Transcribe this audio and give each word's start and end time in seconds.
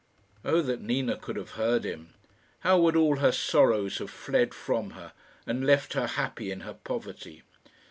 Oh 0.43 0.61
that 0.63 0.81
Nina 0.81 1.15
could 1.15 1.35
have 1.35 1.51
heard 1.51 1.83
him! 1.83 2.15
How 2.61 2.79
would 2.79 2.95
all 2.95 3.17
her 3.17 3.31
sorrows 3.31 3.99
have 3.99 4.09
fled 4.09 4.51
from 4.51 4.89
her, 4.97 5.13
and 5.45 5.63
left 5.63 5.93
her 5.93 6.07
happy 6.07 6.49
in 6.49 6.61
her 6.61 6.73
poverty! 6.73 7.43